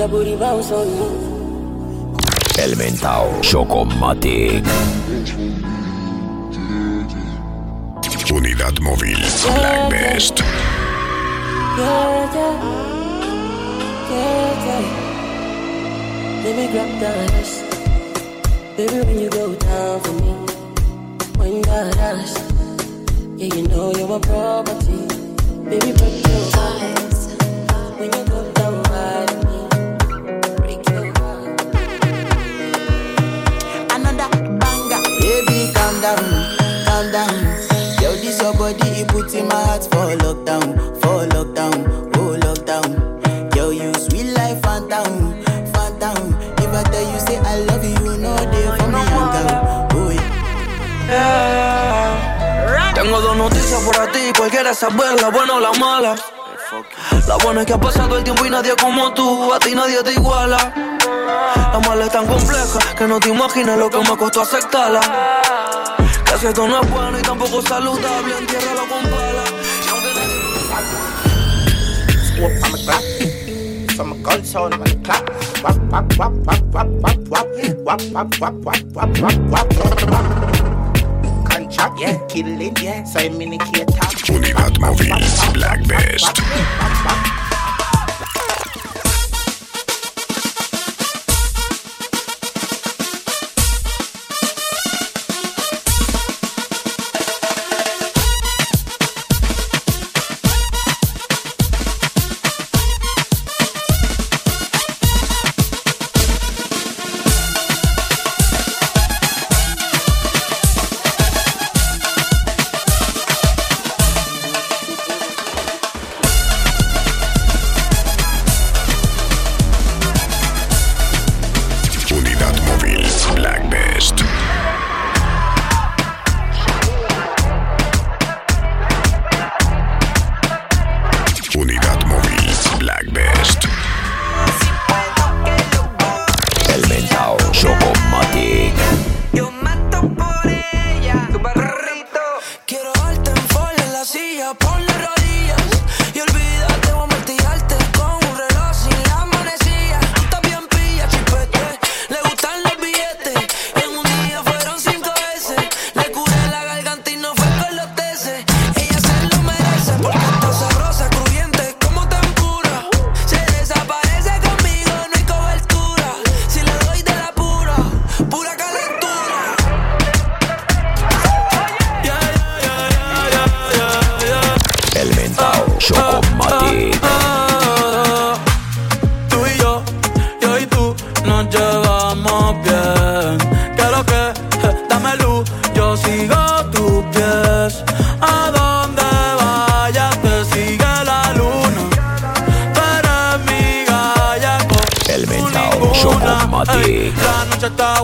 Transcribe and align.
the 0.00 0.08
booty 0.08 0.34
bounce 0.34 0.72
on 0.72 0.88
me. 0.98 1.08
Elemental 2.58 3.38
Chocomatic. 3.42 4.64
Unidad 8.30 8.80
móvil 8.80 9.20
Black 9.54 9.90
Best. 9.90 10.38
Yeah, 11.78 12.34
yeah. 12.34 12.54
Yeah, 14.10 14.66
yeah. 14.66 14.84
Let 16.44 16.52
me 16.56 16.64
grab 16.72 16.92
that 17.00 17.32
ass. 17.34 17.52
Baby, 18.76 18.98
when 19.06 19.18
you 19.18 19.30
go 19.30 19.54
down 19.54 20.00
for 20.00 20.14
me, 20.22 20.32
when 21.36 21.60
that 21.62 21.96
ass. 21.98 22.32
Yeah, 23.36 23.54
you 23.54 23.68
know 23.68 23.92
you're 23.92 24.08
my 24.08 24.18
property. 24.20 25.00
Baby, 25.68 25.92
break 25.98 26.26
your 26.26 26.42
eyes. 26.56 27.36
When 27.98 28.10
you 28.16 28.24
go 28.24 28.59
it 39.00 39.08
puts 39.08 39.34
in 39.34 39.48
my 39.48 39.54
heart 39.54 39.84
for 39.84 40.14
lockdown, 40.24 40.76
for 41.00 41.26
lockdown, 41.32 41.76
oh 42.16 42.36
lockdown. 42.44 42.88
Yo, 43.56 43.70
you 43.70 43.92
sweet 43.94 44.32
life, 44.34 44.60
phantom, 44.62 45.42
phantom. 45.72 46.34
If 46.58 46.72
I 46.74 46.82
tell 46.92 47.02
you 47.12 47.18
say 47.20 47.38
I 47.38 47.60
love 47.68 47.84
you, 47.84 47.96
you 48.04 48.18
know 48.18 48.36
they 48.36 48.66
for 48.78 48.88
me, 48.92 49.02
girl. 49.08 49.50
Oh 49.96 50.10
yeah. 51.08 51.30
Tengo 52.94 53.20
dos 53.20 53.36
noticias 53.36 53.80
para 53.84 54.12
ti, 54.12 54.32
cualquiera 54.36 54.74
saber 54.74 55.20
la 55.20 55.30
buena 55.30 55.54
o 55.54 55.60
la 55.60 55.72
mala. 55.72 56.14
La 57.26 57.36
buena 57.36 57.60
es 57.62 57.66
que 57.66 57.72
ha 57.72 57.80
pasado 57.80 58.18
el 58.18 58.24
tiempo 58.24 58.44
y 58.44 58.50
nadie 58.50 58.76
como 58.76 59.12
tú, 59.14 59.52
a 59.54 59.58
ti 59.58 59.74
nadie 59.74 60.02
te 60.02 60.12
iguala. 60.12 60.72
La 61.72 61.80
mala 61.86 62.04
es 62.04 62.12
tan 62.12 62.26
compleja 62.26 62.78
que 62.96 63.06
no 63.06 63.18
te 63.18 63.30
imaginas 63.30 63.78
lo 63.78 63.88
que 63.88 63.98
me 63.98 64.16
costó 64.16 64.42
aceptarla. 64.42 65.79
Que 66.40 66.48
esto 66.48 66.66
no 66.66 66.80
es 66.80 66.90
bueno 66.90 67.18
y 67.18 67.22
tampoco 67.22 67.60
saludable, 67.62 68.38
entiérralo 68.38 68.80
con 68.88 69.02
pala. 69.02 69.44
Y 69.84 69.88
aunque 69.88 70.08
te- 70.14 70.20
Whoop, 72.40 72.52
I'm 73.98 74.12
a 74.12 74.14
gun 74.22 74.42
sound, 74.44 74.72
I'm 74.74 74.80
a 74.82 74.84
clap. 75.02 75.28
Wap, 75.62 75.76
wap, 75.92 76.16
wap, 76.18 76.32
wap, 76.46 76.64
wap, 76.72 76.88
wap, 77.02 77.18
wap. 77.28 77.46
Wap, 77.84 78.00
wap, 78.12 78.40
wap, 78.40 78.54
wap, 78.64 78.80
wap, 78.94 79.18
wap, 79.50 79.68
wap. 80.10 81.46
Contract, 81.50 82.00
yeah, 82.00 82.16
killing, 82.28 82.74
yeah. 82.80 83.04
So 83.04 83.18
I'm 83.20 83.40
in 83.42 83.50
the. 83.50 83.58
Unidad 84.30 84.78
móvil 84.78 85.12
Black 85.52 85.80
Best. 85.86 86.40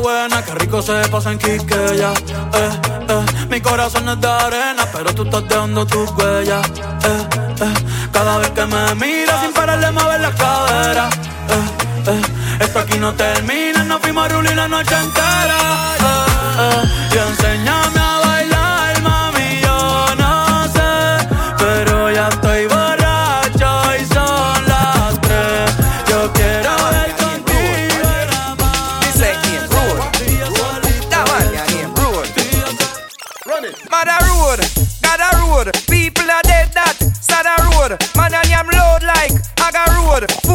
Buena, 0.06 0.40
qué 0.44 0.54
rico 0.54 0.80
se 0.82 0.92
pasa 1.08 1.32
en 1.32 1.38
Quiqueya. 1.38 2.12
Eh, 2.60 2.72
eh, 3.08 3.24
mi 3.50 3.60
corazón 3.60 4.08
es 4.08 4.20
de 4.20 4.28
arena, 4.28 4.84
pero 4.92 5.12
tú 5.12 5.24
estás 5.24 5.48
dejando 5.48 5.84
tus 5.84 6.08
huellas. 6.12 6.64
Eh, 7.10 7.28
eh, 7.64 7.74
cada 8.12 8.38
vez 8.38 8.50
que 8.50 8.64
me 8.66 8.94
miras 8.94 9.40
sin 9.42 9.52
pararle 9.52 9.90
mover 9.90 10.20
la 10.20 10.32
cadera. 10.32 11.08
Esto 12.60 12.78
aquí 12.78 12.98
no 13.00 13.12
termina, 13.14 13.82
nos 13.82 14.00
fuimos 14.00 14.30
a 14.30 14.42
la 14.60 14.68
noche 14.68 14.94
entera. 14.94 15.58
Y 17.12 17.18
enséñame 17.28 18.00
a 18.00 18.15
Lord. 40.18 40.45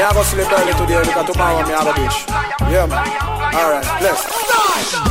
Man. 0.00 0.08
Can't 0.08 0.14
go 0.14 0.22
sleep 0.22 0.52
early 0.52 0.72
today 0.72 1.02
because 1.04 1.26
tomorrow 1.30 1.66
me 1.66 1.72
have 1.72 1.86
a 1.86 1.92
bitch. 1.92 2.16
Yeah, 2.70 2.86
man. 2.86 3.06
Alright, 3.54 3.86
bless. 4.00 4.20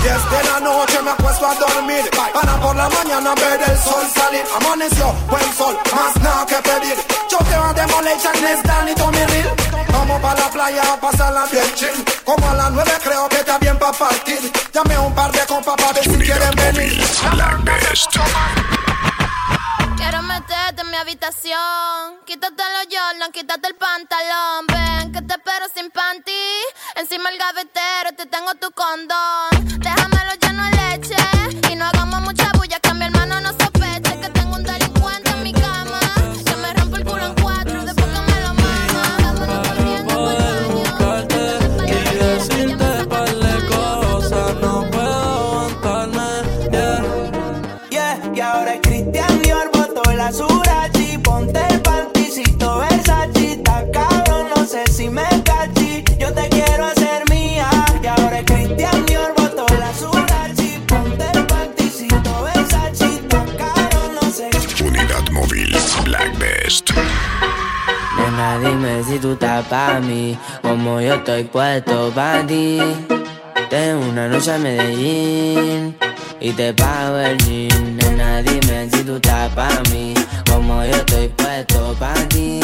Yes, 0.03 0.23
de 0.31 0.43
la 0.49 0.59
noche 0.59 1.01
me 1.03 1.11
acuesto 1.11 1.45
a 1.45 1.55
dormir 1.55 2.09
Para 2.33 2.59
por 2.59 2.75
la 2.75 2.89
mañana 2.89 3.35
ver 3.35 3.61
el 3.69 3.77
sol 3.77 4.03
salir 4.13 4.43
Amaneció 4.55 5.13
buen 5.29 5.53
sol, 5.53 5.77
más 5.95 6.15
nada 6.21 6.45
que 6.45 6.55
pedir 6.55 6.95
Yo 7.29 7.37
te 7.37 7.57
voy 7.57 7.69
a 7.69 7.73
demoler 7.73 8.17
Charles, 8.17 8.63
Dan 8.63 8.89
y 8.89 8.95
Tommy 8.95 9.17
Real 9.17 9.55
Vamos 9.91 10.21
pa' 10.21 10.35
la 10.35 10.49
playa 10.49 10.93
a 10.93 10.99
pasarla 10.99 11.45
bien 11.51 11.71
chill 11.75 12.05
Como 12.25 12.49
a 12.49 12.53
las 12.55 12.71
nueve 12.71 12.91
creo 13.03 13.29
que 13.29 13.37
está 13.37 13.57
bien 13.59 13.77
pa' 13.77 13.91
partir 13.91 14.51
Llamé 14.73 14.95
a 14.95 15.01
un 15.01 15.13
par 15.13 15.31
de 15.31 15.45
compas 15.45 15.75
pa' 15.75 15.93
ver 15.93 16.03
si 16.03 16.17
quieren 16.17 16.55
venir 16.55 16.97
móvil 16.97 17.05
Black 17.31 17.63
Best. 17.63 18.78
En 20.51 20.89
mi 20.89 20.97
habitación. 20.97 22.25
Quítate 22.25 22.63
los 22.73 22.87
Jordan, 22.89 23.31
quítate 23.31 23.67
el 23.67 23.75
pantalón. 23.75 24.65
Ven, 24.67 25.11
que 25.11 25.21
te 25.21 25.33
espero 25.33 25.65
sin 25.75 25.91
panty. 25.91 26.31
Encima 26.95 27.29
el 27.29 27.37
gavetero, 27.37 28.15
te 28.17 28.25
tengo 28.25 28.55
tu 28.55 28.71
condón. 28.71 29.79
Déjamelo 29.79 30.33
lleno 30.41 30.63
de 30.63 30.71
leche. 30.71 31.15
Y 31.69 31.75
no 31.75 31.85
hagamos 31.85 32.21
mucha 32.21 32.51
bulla, 32.53 32.79
que 32.79 32.93
mi 32.95 33.05
hermano 33.05 33.41
no 33.41 33.49
sospeche. 33.49 34.19
Que 34.21 34.29
tengo 34.29 34.38
surachi 50.31 51.17
Ponte 51.17 51.59
el 51.69 51.81
panticito 51.81 52.79
Versace 52.79 53.53
Está 53.53 53.85
cabrón, 53.91 54.47
no 54.55 54.65
sé 54.65 54.85
si 54.91 55.09
me 55.09 55.27
cachi 55.43 56.03
Yo 56.17 56.33
te 56.33 56.47
quiero 56.49 56.85
hacer 56.85 57.29
mía 57.29 57.69
Y 58.03 58.07
ahora 58.07 58.39
es 58.39 58.45
Cristian 58.45 59.05
Dior, 59.05 59.33
botó 59.37 59.65
la 59.77 59.93
surachi 59.93 60.79
Ponte 60.87 61.25
el 61.33 61.45
panticito 61.45 62.43
Versace 62.43 63.05
Está 63.05 63.45
cabrón, 63.57 64.15
no 64.21 64.31
sé 64.31 64.49
Unidad 64.83 65.29
móvil 65.31 65.75
Black 66.05 66.37
Best. 66.39 66.91
Nena, 68.17 68.59
dime 68.59 69.03
si 69.03 69.19
tú 69.19 69.33
estás 69.33 69.65
pa' 69.67 69.99
mí, 69.99 70.37
como 70.61 70.99
yo 71.01 71.15
estoy 71.15 71.43
puesto 71.43 72.11
pa' 72.15 72.45
ti. 72.47 72.79
Tengo 73.69 74.09
una 74.09 74.27
noche 74.27 74.51
a 74.53 74.57
Medellín 74.57 75.95
y 76.39 76.51
te 76.53 76.73
pago 76.73 77.17
el 77.17 77.37
jean. 77.37 77.98
Nena, 78.19 78.41
dime 78.41 78.89
si 78.91 79.03
tú 79.03 79.15
estás 79.15 79.49
pa' 79.53 79.81
mí, 79.91 80.13
como 80.49 80.83
yo 80.83 80.91
estoy 80.91 81.29
puesto 81.29 81.95
pa' 81.97 82.13
ti. 82.27 82.59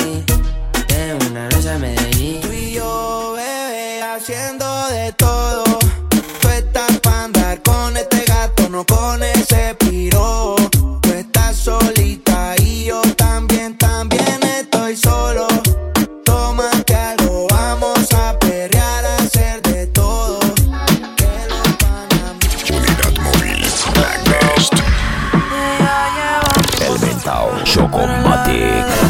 Tengo 0.86 1.26
una 1.32 1.48
noche 1.48 1.70
a 1.70 1.78
Medellín. 1.78 2.42
Tú 2.42 2.52
y 2.52 2.74
yo, 2.74 3.36
bebé, 3.38 4.02
haciendo 4.04 4.66
de 4.90 5.14
todo 5.14 5.64
Tú 6.42 6.50
estás 6.50 7.00
pa' 7.00 7.24
andar 7.24 7.62
con 7.64 7.96
este 7.96 8.26
gato, 8.26 8.68
no 8.70 8.86
con 8.86 9.24
ese 9.24 9.35
Чокоматик. 27.64 29.05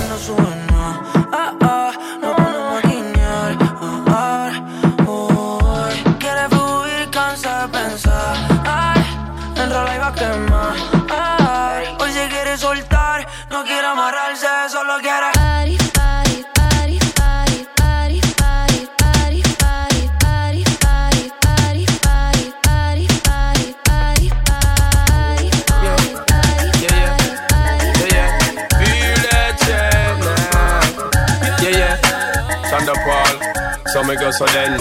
So 34.36 34.46
then. 34.52 34.76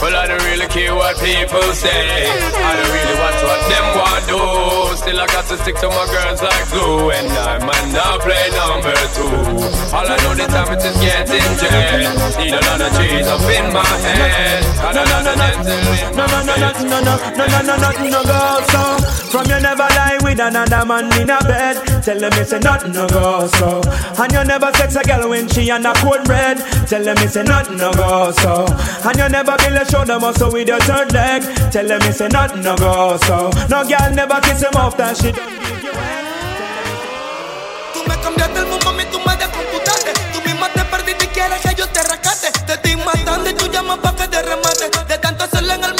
Well, 0.00 0.16
I 0.16 0.24
don't 0.24 0.40
really 0.48 0.64
care 0.72 0.94
what 0.94 1.20
people 1.20 1.60
say. 1.76 2.24
I 2.24 2.72
don't 2.72 2.88
really 2.88 3.16
watch 3.20 3.40
what 3.44 3.60
them 3.68 3.86
want 4.00 4.24
do. 4.24 4.40
Still 4.96 5.20
I 5.20 5.26
got 5.28 5.44
to 5.52 5.60
stick 5.60 5.76
to 5.84 5.88
my 5.92 6.08
girls 6.08 6.40
like 6.40 6.64
glue. 6.72 7.12
And 7.12 7.28
I 7.28 7.60
might 7.60 7.88
not 7.92 8.24
play 8.24 8.48
number 8.56 8.96
two. 9.12 9.28
All 9.92 10.08
I 10.08 10.16
know 10.24 10.32
the 10.32 10.48
time 10.48 10.72
is 10.72 10.88
getting 11.04 11.52
jet. 11.60 12.00
Need 12.40 12.56
another 12.56 12.88
cheese 12.96 13.28
up 13.28 13.44
in 13.44 13.66
my 13.76 13.84
head. 13.84 14.64
And 14.64 14.96
another 14.96 15.36
dental 15.36 16.16
No, 16.16 16.24
no, 16.24 16.40
no, 16.40 16.54
no, 16.56 16.70
no, 16.72 16.98
no, 17.04 17.16
no, 17.28 17.44
no, 17.44 17.60
no, 17.60 17.74
nothing 17.76 18.08
no 18.08 18.24
go 18.24 18.40
so. 18.72 18.82
From 19.28 19.44
you 19.52 19.60
never 19.60 19.84
lie 20.00 20.16
with 20.34 20.46
another 20.46 20.84
man 20.84 21.06
in 21.20 21.30
a 21.30 21.38
bed. 21.44 22.02
Tell 22.02 22.18
them 22.18 22.32
it's 22.34 22.52
a 22.52 22.58
nothing 22.58 22.92
no 22.92 23.06
go 23.06 23.46
so. 23.46 23.80
And 24.18 24.32
you 24.32 24.44
never 24.44 24.72
sex 24.74 24.96
a 24.96 25.02
girl 25.02 25.30
when 25.30 25.48
she 25.48 25.70
on 25.70 25.86
a 25.86 25.94
cold 25.94 26.24
bread. 26.24 26.58
Tell 26.88 27.02
them 27.02 27.16
it's 27.18 27.36
a 27.36 27.44
nothing 27.44 27.76
no 27.76 27.92
go 27.92 28.32
so. 28.32 28.66
And 29.08 29.16
you 29.16 29.28
never 29.28 29.56
build 29.56 29.78
a 29.78 29.84
shoulder 29.90 30.18
muscle 30.18 30.50
with 30.52 30.68
your 30.68 30.80
third 30.80 31.12
leg. 31.12 31.42
Tell 31.70 31.86
them 31.86 32.00
it's 32.02 32.20
a 32.20 32.28
nothing 32.28 32.62
no 32.62 32.76
go 32.76 33.16
so. 33.22 33.50
No 33.70 33.86
girl 33.86 34.10
never 34.14 34.40
kiss 34.40 34.62
him 34.62 34.74
off 34.74 34.96
that 34.96 35.16
shit. 35.16 35.36
Te 42.66 42.72
estoy 42.72 42.96
matando 42.96 43.50
y 43.50 43.54
tú 43.54 43.66
llamas 43.70 43.98
pa' 43.98 44.14
que 44.16 44.28
te 44.28 44.42
remate. 44.42 44.90
De 45.06 45.18
tanto 45.18 45.44
en 45.58 45.84
el 45.84 45.94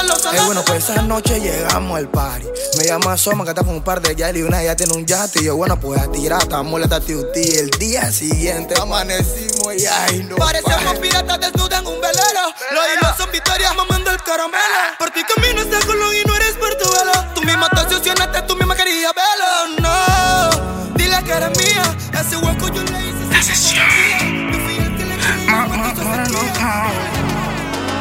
Eh, 0.00 0.40
bueno, 0.46 0.64
pues 0.64 0.88
esa 0.88 1.02
noche 1.02 1.40
llegamos 1.40 1.98
al 1.98 2.08
party. 2.08 2.46
Me 2.78 2.84
llama 2.84 3.16
Soma, 3.18 3.44
que 3.44 3.50
está 3.50 3.62
con 3.62 3.74
un 3.74 3.82
par 3.82 4.00
de 4.00 4.14
yali 4.14 4.40
y 4.40 4.42
una 4.42 4.62
ya 4.62 4.74
tiene 4.74 4.94
un 4.94 5.04
yate. 5.04 5.40
Y 5.40 5.44
yo, 5.44 5.56
bueno, 5.56 5.78
pues 5.78 6.00
a 6.00 6.10
tirar, 6.10 6.42
estamos 6.42 6.80
la 6.80 7.00
tiutí. 7.00 7.56
El 7.56 7.70
día 7.70 8.10
siguiente 8.10 8.74
amanecimos 8.80 9.74
y 9.76 9.86
ay, 9.86 10.26
no. 10.28 10.36
Parecemos 10.36 10.98
piratas 10.98 11.40
desnudas 11.40 11.80
en 11.80 11.86
un 11.86 12.00
velero. 12.00 12.54
Los 12.72 12.84
hilos 12.94 13.16
son 13.18 13.30
victorias 13.30 13.74
mamando 13.76 14.10
el 14.10 14.22
caramelo. 14.22 14.80
Por 14.98 15.10
ti 15.10 15.22
camino 15.24 15.60
este 15.60 15.86
colón 15.86 16.14
y 16.14 16.26
no 16.26 16.34
eres 16.36 16.52
portuguelo. 16.52 17.12
Tú 17.34 17.42
misma 17.42 17.68
te 17.68 17.80
obsesionaste, 17.80 18.42
tú 18.42 18.56
misma 18.56 18.74
querías 18.76 19.12
verlo. 19.14 19.80
No, 19.80 20.94
dile 20.94 21.22
que 21.24 21.32
eres 21.32 21.58
mía. 21.58 21.96
Ese 22.18 22.36
hueco 22.36 22.68
yo 22.68 22.82
le 22.82 23.06
hice. 23.06 23.26
La 23.32 23.42
sesión. 23.42 24.50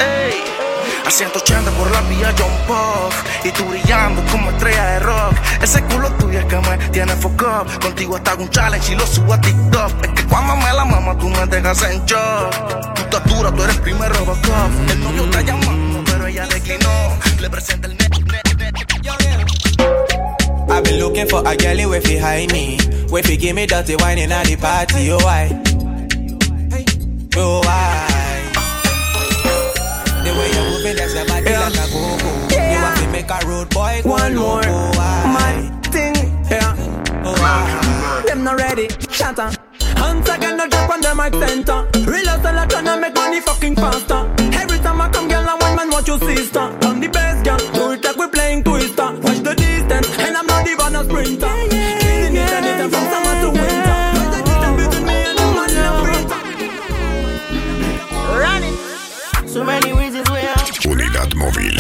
Ey, 0.02 0.44
a 1.10 1.12
180 1.12 1.72
por 1.72 1.90
la 1.92 2.02
vía 2.02 2.34
John 2.38 2.52
Pop 2.68 3.12
Y 3.44 3.52
tú 3.52 3.66
brillando 3.66 4.22
como 4.32 4.52
estrella 4.52 4.86
de 4.92 5.00
rock. 5.00 5.34
Ese 5.62 5.82
culo 5.84 6.10
tuyo 6.14 6.40
es 6.40 6.46
que 6.46 6.56
me 6.58 6.78
tiene 6.90 7.16
foco 7.16 7.66
Contigo 7.82 8.16
hasta 8.16 8.36
un 8.36 8.50
challenge 8.50 8.94
y 8.94 8.96
lo 8.96 9.08
subo 9.08 9.34
a 9.34 9.42
TikTok. 9.42 10.06
Es 10.06 10.10
que 10.14 10.24
cuando 10.28 10.56
me 10.56 10.72
la 10.72 10.86
mama 10.86 11.18
tú 11.18 11.28
me 11.30 11.46
dejas 11.48 11.82
en 11.84 12.06
shock. 12.06 12.94
Tu 12.94 13.02
estatura, 13.02 13.52
tú 13.52 13.64
eres 13.64 13.78
primer 13.78 14.12
Robocop. 14.14 14.72
El 14.92 15.04
novio 15.04 15.24
está 15.26 15.42
llamando 15.42 16.04
pero 16.06 16.28
ella 16.28 16.48
declinó. 16.48 17.18
Le 17.40 17.50
presenta 17.50 17.88
el 17.88 17.98
net, 17.98 18.10
net, 18.32 18.58
net 18.58 18.74
I've 20.70 20.84
been 20.84 21.00
looking 21.00 21.28
for 21.28 21.42
a 21.48 21.56
girl 21.56 21.90
with 21.90 22.06
fi 22.06 22.18
high 22.18 22.48
me. 22.54 22.78
With 23.10 23.26
fi 23.26 23.36
give 23.36 23.56
me 23.56 23.66
dirty 23.66 23.96
wine 23.96 24.20
in 24.20 24.30
the 24.30 24.58
party, 24.58 25.12
oh 25.12 25.18
why? 25.18 25.50
Oh 27.36 27.62
why? 27.62 28.09
You're 30.90 30.98
moving, 30.98 31.16
your 31.16 31.26
body 31.26 31.52
like 31.54 31.74
a 31.78 31.92
go-go. 31.94 32.48
You 32.50 32.78
have 32.82 33.00
to 33.00 33.08
make 33.12 33.30
a 33.30 33.48
road 33.48 33.70
boy 33.70 34.02
go 34.04 34.10
One 34.10 34.36
more, 34.36 34.62
loco, 34.62 34.92
my 34.98 35.70
thing, 35.92 36.16
yeah. 36.50 36.74
Oh? 37.24 38.24
Them 38.26 38.44
not 38.44 38.58
ready, 38.58 38.88
shatter. 39.12 39.52
Hands 39.98 40.30
again, 40.30 40.58
no 40.58 40.68
drop 40.68 40.90
on 40.90 41.02
the 41.02 41.14
mic 41.14 41.34
center. 41.36 41.86
Real 42.10 42.28
hustle, 42.28 42.58
I 42.58 42.66
tryna 42.66 43.00
make 43.00 43.14
money 43.14 43.40
fucking 43.40 43.76
faster. 43.76 44.34
Every 44.58 44.80
time 44.80 45.00
I 45.02 45.10
come, 45.10 45.28
girl, 45.28 45.48
I 45.48 45.56
want 45.62 45.76
man, 45.76 45.90
what 45.92 46.08
you 46.08 46.18
sister. 46.18 46.60
I'm 46.60 47.00
the 47.00 47.08
best 47.10 47.46
girl, 47.46 47.58
do 47.58 47.92
it 47.92 48.04
like 48.04 48.16
we 48.16 48.28
playing 48.28 48.64
twister. 48.64 49.12
Watch 49.22 49.40
the 49.44 49.54
distance, 49.56 50.10
and 50.18 50.36
I'm 50.36 50.48
not 50.48 50.68
even 50.68 50.96
a 50.96 51.04
sprinter. 51.04 51.69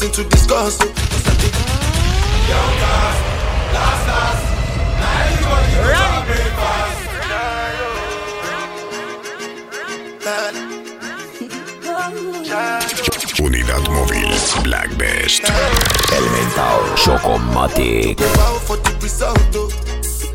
Nothing 0.00 0.24
to 0.24 0.30
discuss, 0.30 0.78
oh. 0.80 0.94
Unidad 13.42 13.88
móvil 13.88 14.30
Black 14.62 14.96
Best. 14.96 15.42
El 16.12 16.30
mentao 16.30 16.94
Chocomatic. 16.94 18.18
Go 18.18 18.24
bow 18.36 18.58
for 18.60 18.76
the 18.76 18.96
result, 19.02 19.56
oh. 19.56 19.68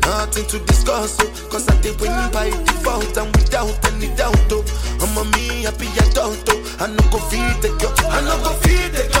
Nothing 0.02 0.46
to 0.48 0.58
discuss, 0.66 1.16
oh. 1.22 1.48
Cause 1.48 1.66
I 1.70 1.80
did 1.80 1.98
win 2.02 2.12
by 2.30 2.50
default 2.50 3.16
and 3.16 3.34
without 3.34 3.72
any 3.90 4.08
doubt, 4.14 4.52
oh. 4.52 4.62
I'm 5.00 5.16
a 5.16 5.24
me 5.38 5.62
happy 5.62 5.88
adult, 6.04 6.46
oh. 6.50 6.76
I 6.80 6.86
no 6.88 7.02
go 7.10 7.18
feed 7.30 7.62
the 7.62 7.68
girl, 7.80 7.94
I 8.10 8.20
no 8.20 8.36
go 8.44 8.52
feed 8.60 8.92
the 8.92 9.08
girl 9.08 9.13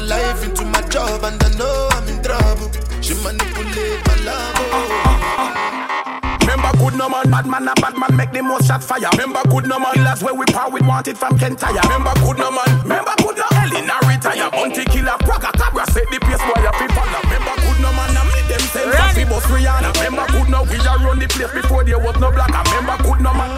my 0.00 0.06
life 0.06 0.44
into 0.44 0.64
my 0.64 0.80
job 0.88 1.22
and 1.24 1.42
I 1.42 1.48
know 1.56 1.88
I'm 1.92 2.08
in 2.08 2.22
trouble. 2.22 2.70
She 3.00 3.14
manipulate 3.22 4.00
my 4.06 4.16
love, 4.24 4.54
oh. 4.56 6.36
Remember 6.40 6.72
good 6.78 6.94
no 6.96 7.08
man, 7.08 7.30
bad 7.30 7.46
man, 7.46 7.68
a 7.68 7.74
bad 7.80 7.96
man 7.98 8.16
make 8.16 8.32
the 8.32 8.42
most 8.42 8.66
shot 8.66 8.82
fire. 8.82 9.08
Remember 9.12 9.42
good 9.48 9.66
no 9.66 9.78
man, 9.78 9.94
that's 10.04 10.22
where 10.22 10.34
we 10.34 10.44
power 10.46 10.70
with 10.70 10.86
wanted 10.86 11.18
from 11.18 11.38
Kentire. 11.38 11.82
Remember 11.84 12.14
good 12.20 12.38
no 12.38 12.50
man, 12.50 12.82
remember 12.82 13.14
good 13.18 13.36
no 13.36 13.44
Elena 13.60 13.94
retire. 14.08 14.50
Bounty 14.50 14.84
killer, 14.84 15.16
Praga 15.20 15.52
Cabra 15.52 15.84
set 15.92 16.08
the 16.10 16.18
pace 16.20 16.42
boy 16.42 16.60
a 16.64 16.72
fit 16.78 16.90
follow. 16.92 17.20
Remember 17.28 17.54
good 17.60 17.78
no 17.80 17.92
man, 17.92 18.16
I 18.16 18.22
meet 18.32 18.46
them 18.48 18.64
send 18.72 18.90
for 18.90 19.08
fi 19.14 19.24
bus 19.24 19.44
Rihanna. 19.52 19.92
Remember 20.00 20.26
good 20.32 20.48
no 20.48 20.62
we 20.64 20.76
a 20.80 20.94
run 21.04 21.18
the 21.18 21.28
place 21.28 21.52
before 21.52 21.84
there 21.84 21.98
was 21.98 22.16
no 22.18 22.32
black. 22.32 22.50
Remember 22.72 22.96
good 23.04 23.20
no 23.20 23.32
man, 23.34 23.50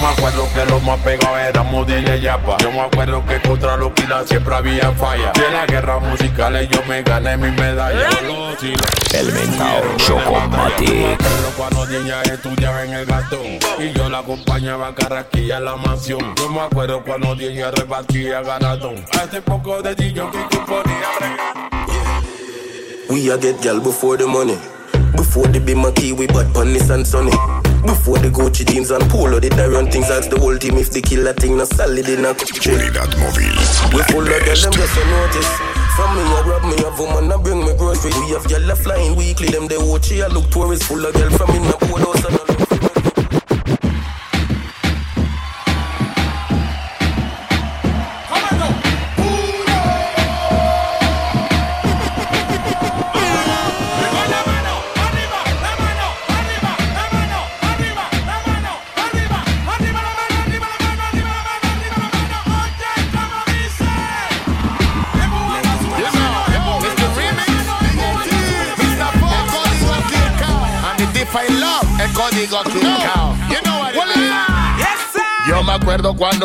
me 0.00 0.06
acuerdo 0.06 0.48
que 0.54 0.64
los 0.66 0.82
más 0.82 0.98
pegados 1.00 1.38
éramos 1.38 1.86
de 1.86 2.20
Yapa. 2.20 2.56
Yo 2.58 2.70
me 2.70 2.80
acuerdo 2.80 3.24
que 3.26 3.40
contra 3.40 3.76
los 3.76 3.92
kilas 3.92 4.26
siempre 4.28 4.54
había 4.54 4.92
falla. 4.92 5.32
De 5.32 5.50
la 5.50 5.66
guerra 5.66 5.98
musical 5.98 6.68
yo 6.68 6.82
me 6.86 7.02
gané 7.02 7.36
mi 7.36 7.50
medalla. 7.50 8.08
El 9.14 9.32
mentao 9.32 9.82
Chocomatic. 9.96 11.18
Pero 11.18 11.50
cuando 11.56 11.86
niña 11.86 12.22
estudiaba 12.22 12.84
en 12.84 12.92
el 12.92 13.06
gastón 13.06 13.58
Y 13.78 13.92
yo 13.92 14.08
la 14.08 14.18
acompañaba 14.18 14.88
a 14.88 14.94
Carraquilla 14.94 15.58
en 15.58 15.64
la 15.64 15.76
mansión 15.76 16.34
Yo 16.36 16.48
me 16.50 16.60
acuerdo 16.60 17.02
cuando 17.04 17.34
niña 17.34 17.70
repartía 17.70 18.42
ganadón 18.42 18.96
A 19.18 19.24
este 19.24 19.40
poco 19.40 19.80
de 19.80 19.94
niño 19.96 20.30
que 20.30 20.38
tú 20.50 20.64
podías 20.66 21.08
We 23.10 23.30
a 23.30 23.38
get 23.38 23.62
gal 23.62 23.80
before 23.80 24.18
the 24.18 24.26
money. 24.26 24.58
Before 25.16 25.48
the 25.48 25.60
Bima 25.60 25.94
Kiwi, 25.94 26.26
but 26.26 26.52
Panis 26.52 26.90
and 26.90 27.06
Sunny. 27.06 27.32
Before 27.86 28.18
the 28.18 28.28
Gucci 28.28 28.66
jeans 28.66 28.90
and 28.90 29.08
Polo, 29.10 29.40
the 29.40 29.50
run 29.70 29.90
things. 29.90 30.10
Ask 30.10 30.30
the 30.30 30.38
whole 30.38 30.58
team 30.58 30.76
if 30.76 30.90
the 30.90 31.00
killer 31.00 31.32
thing 31.32 31.56
not 31.56 31.68
solid 31.68 32.08
in 32.08 32.24
a 32.24 32.34
Unidad 32.34 33.14
móvil 33.16 33.54
We 33.94 34.02
full 34.10 34.26
of 34.26 34.44
them 34.44 34.72
just 34.72 34.96
a 34.96 35.04
notice. 35.06 35.50
From 35.96 36.14
me, 36.16 36.22
I 36.22 36.42
grab 36.44 36.64
me 36.64 36.76
of 36.84 36.98
a 36.98 37.02
woman, 37.02 37.32
I 37.32 37.36
bring 37.42 37.60
me 37.60 37.74
groceries. 37.76 38.16
We 38.16 38.30
have 38.30 38.46
a 38.46 38.76
flying 38.76 39.16
weekly, 39.16 39.48
them 39.48 39.66
they 39.66 39.78
watch 39.78 40.12
I 40.12 40.26
look 40.28 40.50
tourist 40.50 40.84
full 40.84 41.04
of 41.04 41.14
girl 41.14 41.30
from 41.30 41.50
in 41.50 41.62
the 41.62 41.76
board 41.86 42.02
house 42.02 42.67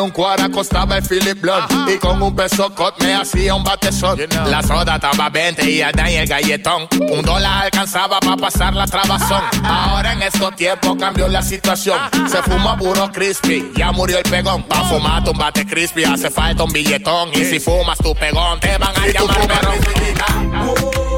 un 0.04 0.10
cuara 0.10 0.50
costaba 0.50 0.98
el 0.98 1.02
Philip 1.02 1.40
Blood. 1.40 1.88
Y 1.88 1.98
con 1.98 2.22
un 2.22 2.36
peso 2.36 2.72
cot 2.74 3.02
me 3.02 3.14
hacía 3.14 3.54
un 3.54 3.64
bate 3.64 3.90
shot. 3.90 4.18
La 4.46 4.62
soda 4.62 4.96
estaba 4.96 5.30
20 5.30 5.70
y 5.70 5.82
allá 5.82 6.10
en 6.10 6.20
el 6.20 6.28
galletón. 6.28 6.86
Un 7.10 7.22
dólar 7.22 7.64
alcanzaba 7.64 8.20
para 8.20 8.36
pasar 8.36 8.74
la 8.74 8.86
trabazón. 8.86 9.42
Ahora 9.64 10.12
en 10.12 10.22
estos 10.22 10.54
tiempos 10.56 10.96
cambió 10.98 11.26
la 11.28 11.42
situación. 11.42 11.98
Se 12.28 12.42
fuma 12.42 12.76
puro 12.76 13.10
crispy, 13.10 13.72
ya 13.76 13.92
murió 13.92 14.18
el 14.18 14.24
pegón. 14.24 14.62
Pa' 14.64 14.84
fumar 14.84 15.26
un 15.28 15.38
bate 15.38 15.66
crispy 15.66 16.04
hace 16.04 16.30
falta 16.30 16.64
un 16.64 16.72
billetón. 16.72 17.30
Y 17.32 17.44
si 17.44 17.58
fumas 17.58 17.98
tu 17.98 18.14
pegón 18.14 18.60
te 18.60 18.76
van 18.76 18.94
a 18.96 19.06
llamar 19.06 19.48
perrón 19.48 21.13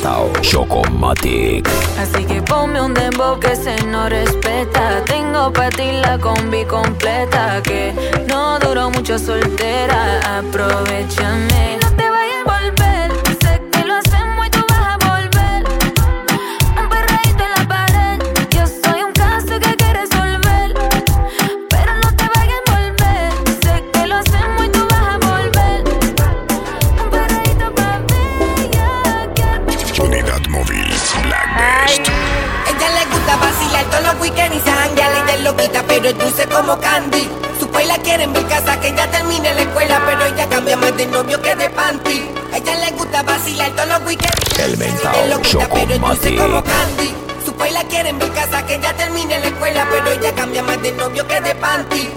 El 0.00 0.06
mentao 0.06 0.32
Chocomatic. 0.40 1.68
Así 1.98 2.24
que 2.24 2.40
ponme 2.40 2.80
un 2.80 2.94
dembow 2.94 3.38
que 3.38 3.54
se 3.54 3.76
no 3.86 4.08
respeta. 4.08 5.04
Tengo 5.04 5.52
para 5.52 5.68
ti 5.70 5.92
la 5.92 6.18
combi 6.18 6.64
completa. 6.64 7.60
Que 7.62 7.92
no 8.26 8.58
duró 8.58 8.90
mucho 8.90 9.18
soltera. 9.18 10.38
Aprovechame. 10.38 11.79
Loquita, 36.10 36.10
pero 36.10 36.10
es 36.10 36.18
dulce 36.18 36.48
como 36.48 36.80
candy. 36.80 37.28
Su 37.58 37.68
país 37.68 37.88
la 37.88 37.98
quiere 37.98 38.24
en 38.24 38.32
mi 38.32 38.42
casa, 38.44 38.80
que 38.80 38.94
ya 38.94 39.10
termine 39.10 39.54
la 39.54 39.62
escuela, 39.62 40.02
pero 40.06 40.24
ella 40.24 40.48
cambia 40.48 40.76
más 40.76 40.96
de 40.96 41.06
novio 41.06 41.40
que 41.40 41.54
de 41.56 41.70
panty. 41.70 42.30
Ella 42.54 42.74
le 42.76 42.90
gusta 42.92 43.22
vacilar 43.22 43.70
todos 43.72 43.88
los 43.88 44.02
weekends. 44.06 44.58
El 44.58 45.30
loquita, 45.30 45.68
pero 45.72 45.94
es 45.94 46.00
dulce 46.00 46.36
como 46.36 46.62
candy. 46.62 47.14
Su 47.44 47.52
país 47.54 47.72
la 47.74 47.84
quiere 47.84 48.10
en 48.10 48.18
mi 48.18 48.28
casa, 48.30 48.66
que 48.66 48.78
ya 48.80 48.92
termine 48.94 49.38
la 49.38 49.46
escuela, 49.46 49.86
pero 49.90 50.10
ella 50.10 50.34
cambia 50.34 50.62
más 50.62 50.82
de 50.82 50.92
novio 50.92 51.26
que 51.26 51.40
de 51.40 51.54
panty. 51.54 52.10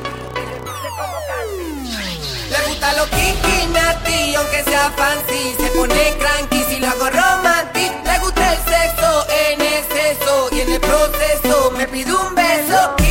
Le 2.49 2.59
gusta 2.67 2.93
lo 2.93 3.05
kiki, 3.05 3.67
nati, 3.73 4.35
aunque 4.35 4.63
sea 4.63 4.91
fancy 4.95 5.55
Se 5.57 5.67
pone 5.69 6.17
cranky 6.19 6.63
si 6.69 6.79
lo 6.79 6.87
hago 6.87 7.09
romantic 7.09 7.91
Le 8.05 8.19
gusta 8.19 8.53
el 8.53 8.59
sexo 8.59 9.25
en 9.49 9.61
exceso 9.61 10.49
Y 10.51 10.59
en 10.61 10.73
el 10.73 10.79
proceso 10.79 11.71
me 11.75 11.87
pide 11.87 12.13
un 12.13 12.35
beso 12.35 13.02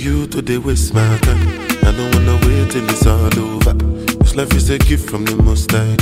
you 0.00 0.26
to 0.26 0.40
they 0.40 0.56
waste 0.56 0.94
my 0.94 1.18
time. 1.18 1.46
I 1.82 1.92
don't 1.92 2.14
wanna 2.14 2.38
wait 2.46 2.70
till 2.70 2.88
it's 2.88 3.06
all 3.06 3.38
over. 3.38 3.74
This 4.20 4.34
life 4.34 4.54
is 4.54 4.70
a 4.70 4.78
gift 4.78 5.10
from 5.10 5.24
the 5.24 5.36
most 5.36 5.70
high. 5.70 5.96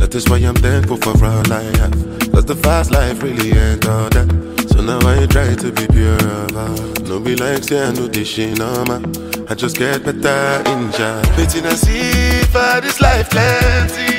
That 0.00 0.14
is 0.14 0.28
why 0.28 0.38
I'm 0.38 0.56
thankful 0.56 0.96
for 0.96 1.24
all 1.24 1.52
I 1.52 1.62
have. 1.78 1.92
Cause 2.32 2.46
the 2.46 2.56
fast 2.56 2.90
life 2.90 3.22
really 3.22 3.52
ain't 3.52 3.86
all 3.86 4.08
that. 4.10 4.28
So 4.70 4.82
now 4.82 4.98
I 5.02 5.26
try 5.26 5.54
to 5.54 5.70
be 5.70 5.86
pure 5.86 6.18
of. 6.64 7.08
No 7.08 7.20
be 7.20 7.36
like 7.36 7.62
say 7.62 7.80
I 7.86 7.92
know 7.92 8.08
this 8.08 8.28
shit. 8.28 8.60
I 8.60 9.54
just 9.54 9.76
get 9.76 10.04
better 10.04 10.70
in 10.70 10.90
Jah. 10.92 11.22
Waiting 11.36 11.64
and 11.64 11.78
see 11.78 12.42
for 12.52 12.80
this 12.80 13.00
life 13.00 13.30
plenty. 13.30 14.18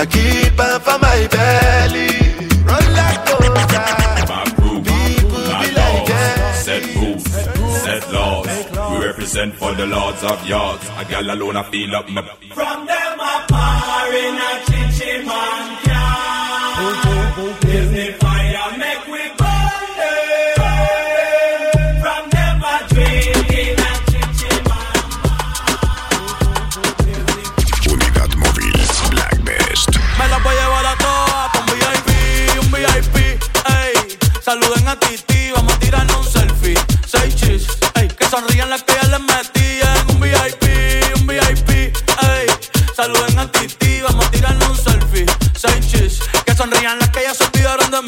I 0.00 0.06
keep 0.06 0.58
on 0.58 0.80
for 0.80 0.98
my 0.98 1.28
belly. 1.28 2.08
Run 2.64 2.86
like 2.94 3.24
Set 3.74 4.03
We 9.34 9.40
represent 9.40 9.58
for 9.58 9.74
the 9.74 9.86
lords 9.86 10.22
of 10.22 10.46
yards. 10.46 10.88
A 10.96 11.04
gal 11.06 11.28
alone, 11.28 11.56
I 11.56 11.64
feel 11.64 11.96
up 11.96 12.08
my. 12.08 12.22
From 12.22 12.86
them 12.86 13.18
a 13.18 13.44
par 13.48 14.12
in 14.14 14.36
a 14.36 14.64
chichi 14.64 15.26
man 15.26 15.76
can 15.82 16.44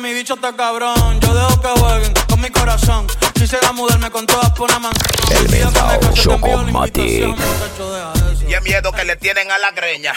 mi 0.00 0.14
bicho 0.14 0.34
está 0.34 0.54
cabrón. 0.56 1.20
Yo 1.20 1.34
dejo 1.34 1.60
que 1.60 1.68
jueguen 1.80 2.12
con 2.28 2.40
mi 2.40 2.50
corazón. 2.50 3.06
Quisiera 3.34 3.72
mudarme 3.72 4.10
con 4.10 4.26
todas 4.26 4.50
por 4.52 4.70
una 4.70 4.78
mansión. 4.78 5.10
El 5.30 5.48
mentao 5.48 6.00
Chocomatic. 6.14 7.36
Y 8.48 8.54
el 8.54 8.62
miedo 8.62 8.92
que 8.92 9.04
le 9.04 9.16
tienen 9.16 9.50
a 9.50 9.58
la 9.58 9.70
greña. 9.72 10.14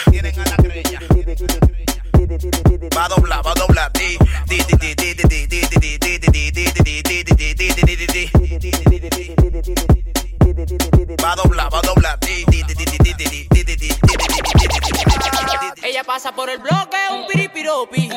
Va 2.95 3.05
a 3.05 3.09
doblar, 3.09 3.45
va 3.45 3.51
a 3.51 3.55
doblar. 3.55 3.91
Di, 3.93 4.17
di, 4.47 4.57
di, 4.63 4.77
di, 4.77 4.95
di, 4.95 5.13
di, 5.13 5.47
di, 5.47 5.67
di, 5.67 5.97
di, 5.99 6.19
di, 6.19 6.19
di, 6.19 6.71
di, 6.71 6.81
di, 6.81 7.01
di, 7.03 7.23
di, 7.23 7.53
di, 7.53 7.73
di, 7.73 7.95
di, 7.95 8.07
di. 8.07 8.31
Va 11.21 11.31
a 11.31 11.35
doblar, 11.35 11.69
va 11.71 11.79
a 11.79 11.81
doblar. 11.81 12.19
Ella 15.83 16.03
pasa 16.03 16.31
por 16.31 16.49
el 16.49 16.59
bloque, 16.59 16.97
un 17.11 17.27
piripiropi. 17.27 18.09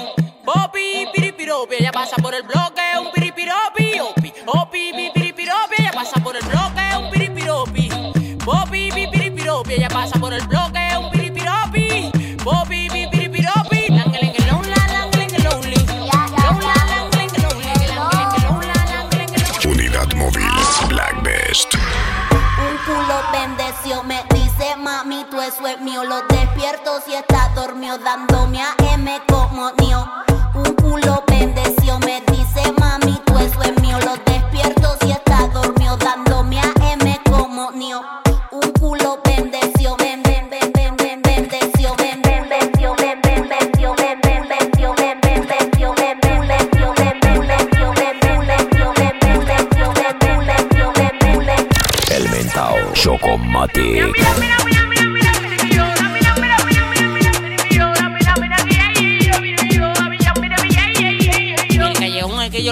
Popi, 0.45 1.09
piripiropi. 1.13 1.26
Ella 1.49 1.93
pasa 1.93 2.17
por 2.17 2.35
el 2.35 2.43
bloque, 2.43 2.83
un 3.01 3.13
piripiropi. 3.13 4.01
Opi, 4.01 4.33
opi, 4.47 4.93
pi, 4.93 5.11
piripiropi. 5.15 5.77
Ella 5.79 5.93
pasa 5.93 6.21
por 6.21 6.35
el 6.35 6.45
bloque, 6.45 6.83
un 6.99 7.09
piripiropi. 7.09 8.37
Popi, 8.45 8.91
pi, 8.91 9.07
piripiropi. 9.07 9.75
Ella 9.75 9.89
pasa 9.89 10.19
por 10.19 10.35
el 10.35 10.45
bloque, 10.49 10.81
un 10.99 11.09
piripiropi. 11.09 12.11
Popi, 12.43 12.89
pi, 12.91 13.07
piripiropi. 13.07 13.87
Unidad 19.65 20.13
móvil 20.15 20.51
Black 20.89 21.23
Best. 21.23 21.73
Un 21.77 22.77
culo 22.87 23.23
bendeció, 23.31 24.03
me 24.03 24.25
dice 24.35 24.75
mami, 24.79 25.25
tú 25.31 25.41
eso 25.41 25.65
es 25.69 25.81
mío. 25.81 26.03
Lo 26.03 26.23
despierto 26.23 27.01
si 27.07 27.15
está 27.15 27.53
dormido, 27.55 27.99
dándome 27.99 28.36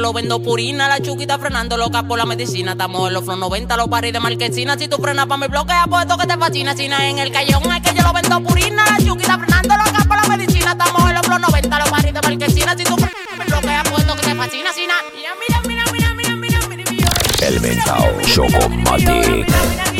lo 0.05 0.13
vendo 0.13 0.39
purina, 0.39 0.87
la 0.87 1.01
chuquita 1.01 1.39
frenando 1.39 1.79
loca 1.79 2.03
por 2.03 2.19
la 2.19 2.27
medicina. 2.27 2.73
Estamos 2.73 3.09
en 3.09 3.15
los 3.15 3.25
flow 3.25 3.39
90, 3.39 3.75
los 3.79 3.89
paris 3.89 4.13
de 4.13 4.21
marquesina. 4.21 4.77
Si 4.77 4.87
tú 4.87 4.99
frenas 4.99 5.25
pa' 5.25 5.39
mi 5.39 5.47
bloquea, 5.47 5.87
pues 5.89 6.03
esto 6.03 6.19
que 6.19 6.27
te 6.27 6.37
fascina. 6.37 6.77
Sina 6.77 7.09
en 7.09 7.21
el 7.21 7.33
callejón 7.33 7.73
es 7.73 7.81
que 7.81 7.97
yo 7.97 8.03
lo 8.03 8.13
vendo 8.13 8.39
purina, 8.43 8.85
la 8.85 8.99
chuquita 9.03 9.39
frenando 9.39 9.75
loca 9.75 10.05
por 10.07 10.17
la 10.19 10.37
medicina. 10.37 10.73
Estamos 10.73 11.09
en 11.09 11.15
los 11.15 11.23
flow 11.23 11.39
90, 11.39 11.79
los 11.79 11.89
paris 11.89 12.13
de 12.13 12.21
marquesina. 12.21 12.77
Si 12.77 12.85
tú 12.85 12.97
frenas 12.97 13.15
pa' 13.31 13.45
mi 13.45 13.51
bloquea, 13.51 13.83
pues 13.85 14.03
esto 14.03 14.15
que 14.15 14.23
te 14.27 14.35
fascina. 14.35 14.73
Sina. 14.75 14.95
Mira, 15.17 15.31
mira, 15.41 15.85
mira, 15.91 16.13
mira, 16.15 16.37
mira, 16.37 16.69
mira, 16.69 16.91
mira. 16.91 17.11
El 17.41 17.61
mentao 17.63 18.21
Chocomatic. 18.27 19.09
Unidad 19.09 19.94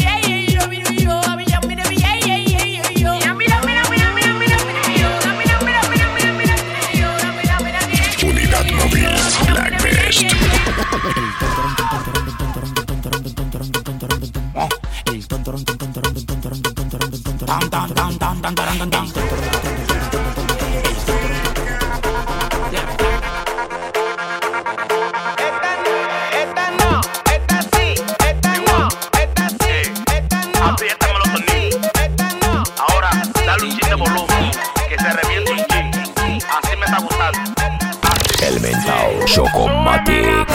Chocomatic. 39.35 40.47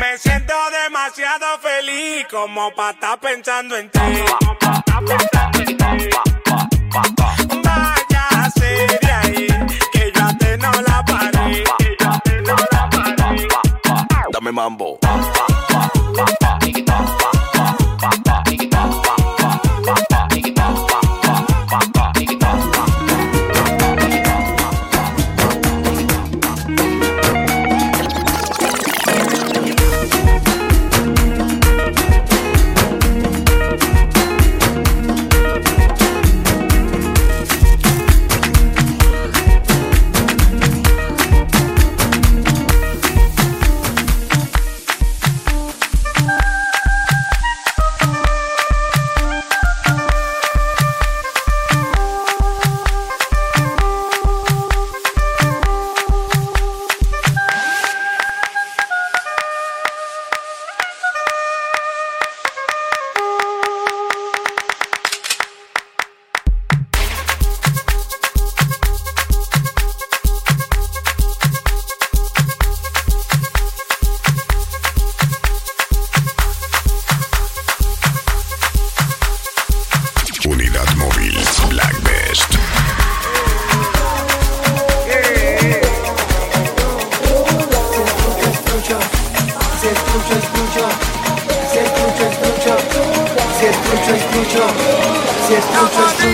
Me 0.00 0.18
siento 0.18 0.54
demasiado 0.70 1.46
feliz 1.60 2.26
como 2.28 2.74
para 2.74 2.90
estar 2.90 3.20
pensando 3.20 3.76
en 3.76 3.88
ti. 3.90 4.01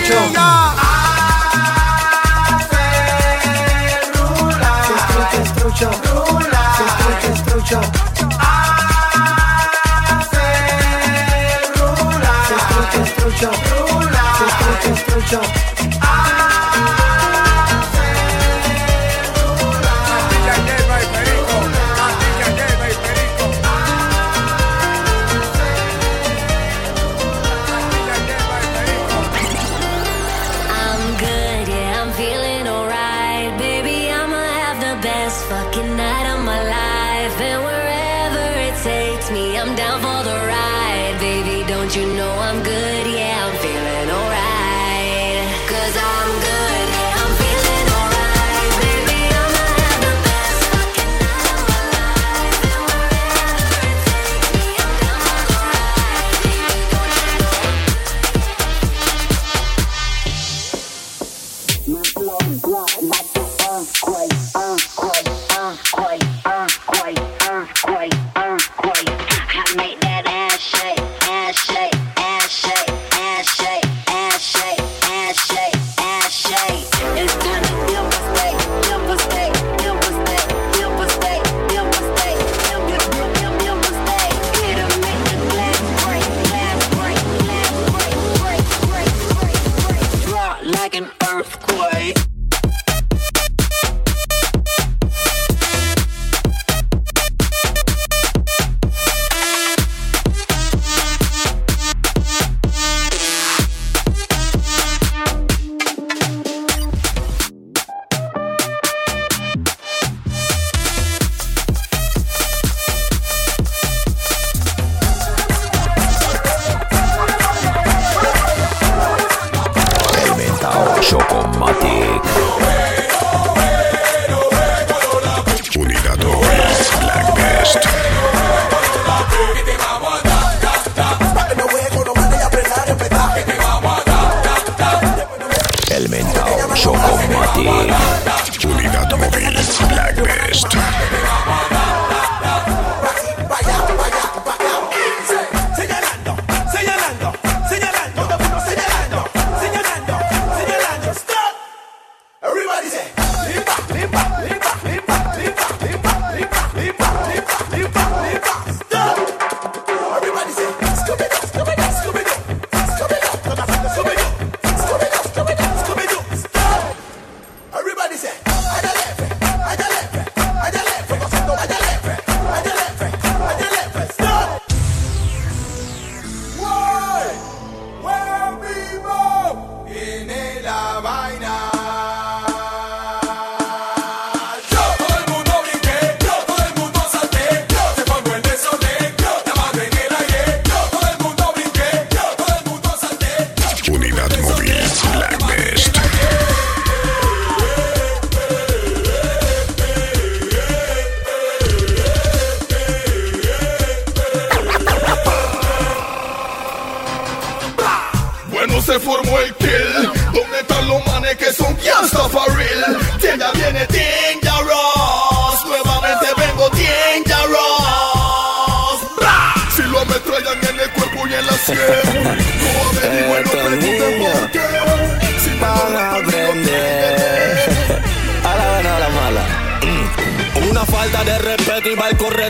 Destruya. 0.09 0.49
Destruya. 5.35 5.91
Destruya. 7.21 7.81
Destruya. 12.89 13.51
Destruya. 14.83 15.68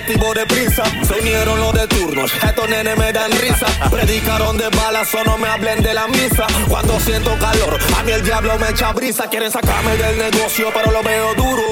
De 0.08 0.46
prisa. 0.46 0.84
Se 1.04 1.20
unieron 1.20 1.60
los 1.60 1.74
de 1.74 1.88
turnos, 1.88 2.32
estos 2.34 2.70
nenes 2.70 2.98
me 2.98 3.12
dan 3.12 3.32
risa. 3.32 3.66
Predicaron 3.90 4.58
de 4.58 4.70
balas 4.70 5.14
o 5.14 5.24
no 5.24 5.38
me 5.38 5.48
hablen 5.48 5.82
de 5.82 5.94
la 5.94 6.08
misa. 6.08 6.48
Cuando 6.68 7.00
siento 7.00 7.36
calor, 7.38 7.78
a 7.98 8.04
mí 8.04 8.12
el 8.12 8.24
diablo 8.24 8.58
me 8.60 8.70
echa 8.70 8.94
brisa. 8.94 9.28
Quieren 9.28 9.52
sacarme 9.52 9.98
del 9.98 10.18
negocio, 10.18 10.70
pero 10.74 10.92
lo 10.92 11.04
veo 11.04 11.34
duro. 11.36 11.64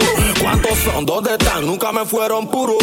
¿Cuántos 0.41 0.77
son? 0.79 1.05
¿Dónde 1.05 1.31
están? 1.31 1.65
Nunca 1.65 1.91
me 1.91 2.05
fueron 2.05 2.47
puros. 2.47 2.77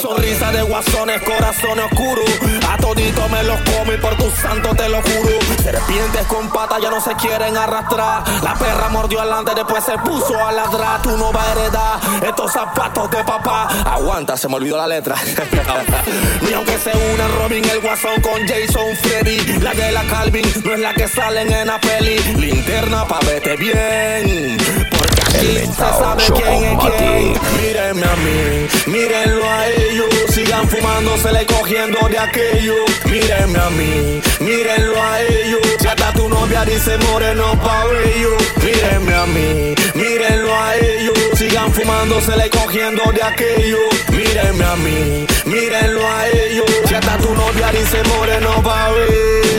Sonrisa 0.00 0.52
de 0.52 0.62
guasones, 0.62 1.22
corazones 1.22 1.86
oscuros. 1.92 2.30
A 2.70 2.76
todito 2.76 3.28
me 3.28 3.42
los 3.42 3.60
como 3.60 3.92
y 3.92 3.96
por 3.98 4.16
tu 4.16 4.30
santo 4.30 4.74
te 4.74 4.88
lo 4.88 5.00
juro. 5.02 5.38
Serpientes 5.62 6.26
con 6.26 6.48
patas 6.50 6.80
ya 6.82 6.90
no 6.90 7.00
se 7.00 7.14
quieren 7.14 7.56
arrastrar. 7.56 8.24
La 8.42 8.54
perra 8.54 8.88
mordió 8.90 9.20
adelante, 9.20 9.52
después 9.54 9.82
se 9.84 9.96
puso 9.98 10.36
a 10.44 10.52
ladrar. 10.52 11.02
Tú 11.02 11.16
no 11.16 11.32
vas 11.32 11.46
a 11.46 11.52
heredar 11.52 12.00
estos 12.26 12.52
zapatos 12.52 13.10
de 13.10 13.24
papá. 13.24 13.68
Aguanta, 13.84 14.36
se 14.36 14.48
me 14.48 14.56
olvidó 14.56 14.76
la 14.76 14.83
letra. 14.86 15.16
Ni 16.42 16.52
aunque 16.52 16.78
se 16.78 16.90
unan 16.90 17.30
Robin, 17.38 17.64
el 17.64 17.80
guasón 17.80 18.20
con 18.20 18.46
Jason 18.46 18.96
Freddy. 18.96 19.58
La 19.60 19.74
de 19.74 19.92
la 19.92 20.02
Calvin 20.04 20.44
no 20.64 20.74
es 20.74 20.80
la 20.80 20.94
que 20.94 21.08
salen 21.08 21.52
en 21.52 21.66
la 21.68 21.80
peli. 21.80 22.18
Linterna 22.36 23.06
pa' 23.06 23.20
vete 23.20 23.56
bien. 23.56 24.73
Mírenme 27.56 28.04
a 28.04 28.16
mí, 28.16 28.68
mírenlo 28.86 29.50
a 29.50 29.68
ellos. 29.68 30.08
Sigan 30.30 30.68
fumándosele 30.68 31.46
cogiendo 31.46 32.08
de 32.08 32.18
aquello. 32.18 32.74
Mírenme 33.06 33.58
a 33.58 33.70
mí, 33.70 34.20
mírenlo 34.40 35.02
a 35.02 35.22
ellos. 35.22 35.60
Si 35.80 35.86
hasta 35.86 36.12
tu 36.12 36.28
novia 36.28 36.64
dice 36.64 36.96
moreno 36.98 37.58
pa' 37.62 37.84
ello. 38.04 38.36
Mírenme 38.62 39.14
a 39.14 39.26
mí, 39.26 39.74
mírenlo 39.94 40.54
a 40.54 40.76
ellos. 40.76 41.18
Sigan 41.36 41.72
fumándosele 41.72 42.50
cogiendo 42.50 43.02
de 43.12 43.22
aquello. 43.22 43.78
Mírenme 44.10 44.64
a 44.64 44.76
mí, 44.76 45.26
mírenlo 45.46 46.06
a 46.06 46.28
ellos. 46.28 46.70
Si 46.86 46.94
hasta 46.94 47.16
tu 47.18 47.34
novia 47.34 47.70
dice 47.72 48.02
moreno 48.04 48.62
pa' 48.62 48.90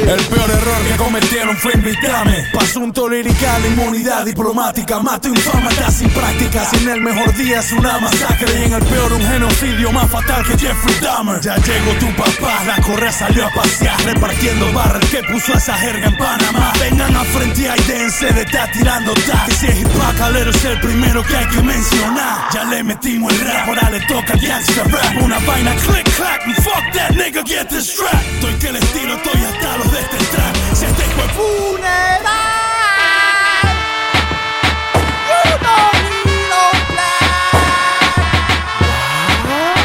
El 0.05 0.21
peor 0.27 0.51
error 0.51 0.83
que 0.87 0.95
cometieron 0.97 1.57
fue 1.57 1.73
invitarme. 1.73 2.45
Pa' 2.53 2.61
asunto 2.61 3.09
lirical, 3.09 3.65
inmunidad 3.65 4.23
diplomática 4.23 4.99
Mato 4.99 5.29
infama, 5.29 5.69
está 5.69 5.89
sin 5.89 6.09
práctica. 6.11 6.63
Sin 6.65 6.87
el 6.87 7.01
mejor 7.01 7.35
día 7.35 7.59
es 7.59 7.71
una 7.71 7.97
masacre. 7.97 8.59
Y 8.59 8.63
en 8.65 8.73
el 8.73 8.83
peor 8.83 9.13
un 9.13 9.21
genocidio 9.21 9.91
más 9.91 10.07
fatal 10.11 10.45
que 10.45 10.57
Jeffrey 10.59 10.95
Dahmer. 11.01 11.41
Ya 11.41 11.55
llegó 11.55 11.91
tu 11.99 12.15
papá, 12.15 12.63
la 12.67 12.83
correa 12.83 13.11
salió 13.11 13.47
a 13.47 13.49
pasear 13.49 13.99
Repartiendo 14.05 14.71
barras 14.73 15.09
que 15.09 15.23
puso 15.23 15.53
esa 15.53 15.73
jerga 15.73 16.07
en 16.07 16.17
Panamá. 16.17 16.71
Vengan 16.79 17.15
a 17.15 17.23
frente 17.23 17.61
y 17.61 17.83
dense 17.91 18.31
de 18.31 18.41
estar 18.41 18.71
tirando 18.73 19.11
tag 19.13 19.51
Si 19.53 19.65
es 19.65 19.79
hip 19.79 19.87
hop, 19.87 20.35
es 20.35 20.65
el 20.65 20.79
primero 20.81 21.23
que 21.23 21.35
hay 21.35 21.47
que 21.47 21.63
mencionar. 21.63 22.49
Ya 22.53 22.63
le 22.65 22.83
metimos 22.83 23.33
el 23.33 23.39
rap, 23.39 23.69
ahora 23.69 23.89
le 23.89 23.99
toca 24.01 24.35
gangsta 24.35 24.83
rap. 24.83 25.23
Una 25.23 25.39
vaina 25.39 25.73
click 25.77 26.04
clack, 26.15 26.45
and 26.45 26.55
fuck 26.55 26.83
that 26.93 27.11
nigga, 27.13 27.43
get 27.45 27.69
this 27.69 27.91
strap 27.91 28.23
Estoy 28.35 28.53
que 28.59 28.67
el 28.69 28.75
estilo, 28.77 29.15
estoy 29.15 29.41
hasta 29.41 29.77
los 29.77 29.91
de 29.91 29.99
este 29.99 30.17
track 30.17 30.55
Si 30.73 30.85
este 30.85 31.03
fue 31.03 31.27
funeral 31.29 32.15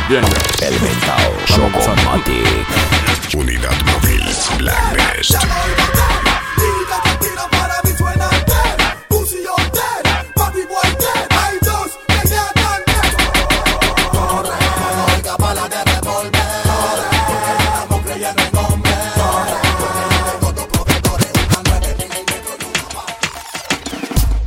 Bien. 0.08 0.24
El 0.62 0.80
mentao 0.80 1.36
Chocomatic. 1.46 2.66
Unidad 3.34 3.70
móvil 3.86 4.24
Black 4.58 6.09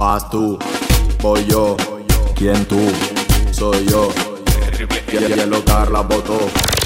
Vas 0.04 0.30
tú, 0.30 0.60
voy 1.22 1.46
yo. 1.46 1.78
¿Quién 2.36 2.66
tú? 2.66 2.78
Soy 3.52 3.86
yo. 3.86 4.10
Quiero 5.08 5.46
locar 5.46 5.90
la 5.92 6.02
votó. 6.02 6.38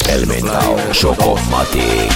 El 0.07 0.27
mentao 0.27 0.75
Chocomatic. 0.91 2.11